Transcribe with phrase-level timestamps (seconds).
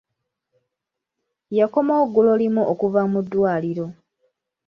[1.57, 3.85] Yakomawo ggulo limu okuva mu ddwaliro.